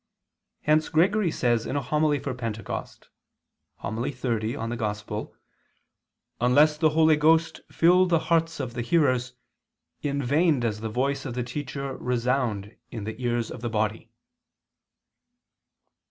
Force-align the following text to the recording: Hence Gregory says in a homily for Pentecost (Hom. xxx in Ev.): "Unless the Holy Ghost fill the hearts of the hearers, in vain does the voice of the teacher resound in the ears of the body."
Hence 0.63 0.89
Gregory 0.89 1.29
says 1.29 1.67
in 1.67 1.75
a 1.75 1.81
homily 1.83 2.17
for 2.17 2.33
Pentecost 2.33 3.09
(Hom. 3.77 3.97
xxx 3.97 4.55
in 4.55 4.81
Ev.): 5.13 5.29
"Unless 6.41 6.77
the 6.79 6.89
Holy 6.89 7.15
Ghost 7.15 7.61
fill 7.71 8.07
the 8.07 8.17
hearts 8.31 8.59
of 8.59 8.73
the 8.73 8.81
hearers, 8.81 9.33
in 10.01 10.23
vain 10.23 10.59
does 10.59 10.79
the 10.79 10.89
voice 10.89 11.23
of 11.23 11.35
the 11.35 11.43
teacher 11.43 11.95
resound 11.97 12.75
in 12.89 13.03
the 13.03 13.21
ears 13.21 13.51
of 13.51 13.61
the 13.61 13.69
body." 13.69 14.09